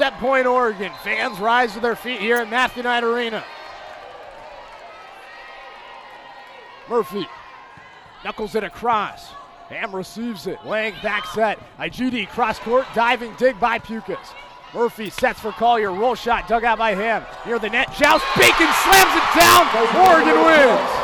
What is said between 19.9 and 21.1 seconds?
Oregon wins.